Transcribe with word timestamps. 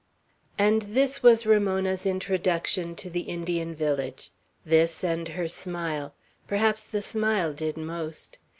And 0.57 0.81
this 0.81 1.21
was 1.21 1.45
Ramona's 1.45 2.07
introduction 2.07 2.95
to 2.95 3.07
the 3.07 3.19
Indian 3.19 3.75
village, 3.75 4.31
this 4.65 5.03
and 5.03 5.27
her 5.27 5.47
smile; 5.47 6.15
perhaps 6.47 6.85
the 6.85 7.03
smile 7.03 7.53
did 7.53 7.77
most. 7.77 8.39